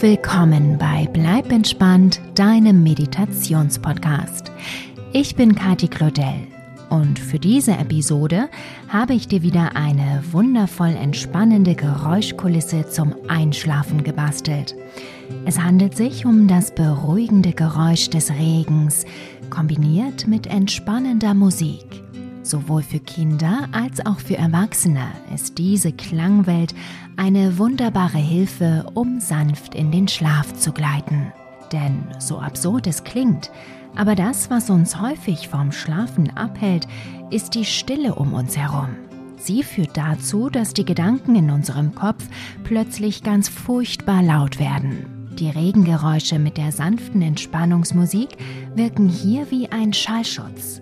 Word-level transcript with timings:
willkommen 0.00 0.78
bei 0.78 1.08
Bleib 1.12 1.50
entspannt, 1.50 2.20
deinem 2.36 2.84
Meditationspodcast. 2.84 4.52
Ich 5.12 5.34
bin 5.34 5.56
Kati 5.56 5.88
Claudel 5.88 6.46
und 6.88 7.18
für 7.18 7.40
diese 7.40 7.72
Episode 7.72 8.48
habe 8.88 9.14
ich 9.14 9.26
dir 9.26 9.42
wieder 9.42 9.74
eine 9.74 10.22
wundervoll 10.30 10.94
entspannende 10.94 11.74
Geräuschkulisse 11.74 12.88
zum 12.88 13.12
Einschlafen 13.26 14.04
gebastelt. 14.04 14.76
Es 15.44 15.58
handelt 15.58 15.96
sich 15.96 16.24
um 16.24 16.46
das 16.46 16.72
beruhigende 16.72 17.52
Geräusch 17.52 18.08
des 18.08 18.30
Regens, 18.30 19.04
kombiniert 19.50 20.28
mit 20.28 20.46
entspannender 20.46 21.34
Musik. 21.34 22.07
Sowohl 22.48 22.82
für 22.82 22.98
Kinder 22.98 23.68
als 23.72 24.06
auch 24.06 24.20
für 24.20 24.38
Erwachsene 24.38 25.06
ist 25.34 25.58
diese 25.58 25.92
Klangwelt 25.92 26.74
eine 27.14 27.58
wunderbare 27.58 28.16
Hilfe, 28.16 28.86
um 28.94 29.20
sanft 29.20 29.74
in 29.74 29.92
den 29.92 30.08
Schlaf 30.08 30.54
zu 30.54 30.72
gleiten. 30.72 31.30
Denn 31.72 32.04
so 32.18 32.38
absurd 32.38 32.86
es 32.86 33.04
klingt, 33.04 33.50
aber 33.94 34.14
das, 34.14 34.48
was 34.48 34.70
uns 34.70 34.98
häufig 34.98 35.48
vom 35.48 35.72
Schlafen 35.72 36.34
abhält, 36.38 36.88
ist 37.28 37.54
die 37.54 37.66
Stille 37.66 38.14
um 38.14 38.32
uns 38.32 38.56
herum. 38.56 38.96
Sie 39.36 39.62
führt 39.62 39.94
dazu, 39.98 40.48
dass 40.48 40.72
die 40.72 40.86
Gedanken 40.86 41.36
in 41.36 41.50
unserem 41.50 41.94
Kopf 41.94 42.24
plötzlich 42.64 43.22
ganz 43.22 43.50
furchtbar 43.50 44.22
laut 44.22 44.58
werden. 44.58 45.28
Die 45.38 45.50
Regengeräusche 45.50 46.38
mit 46.38 46.56
der 46.56 46.72
sanften 46.72 47.20
Entspannungsmusik 47.20 48.30
wirken 48.74 49.10
hier 49.10 49.50
wie 49.50 49.68
ein 49.68 49.92
Schallschutz. 49.92 50.80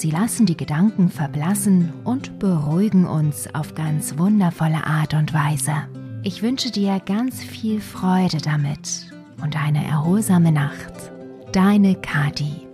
Sie 0.00 0.10
lassen 0.10 0.46
die 0.46 0.56
Gedanken 0.56 1.10
verblassen 1.10 1.92
und 2.04 2.38
beruhigen 2.38 3.06
uns 3.06 3.54
auf 3.54 3.74
ganz 3.74 4.16
wundervolle 4.16 4.86
Art 4.86 5.12
und 5.12 5.34
Weise. 5.34 5.74
Ich 6.22 6.40
wünsche 6.40 6.70
dir 6.70 7.02
ganz 7.04 7.42
viel 7.44 7.82
Freude 7.82 8.38
damit 8.38 9.12
und 9.42 9.62
eine 9.62 9.84
erholsame 9.84 10.52
Nacht. 10.52 11.12
Deine 11.52 11.96
Kati. 11.96 12.69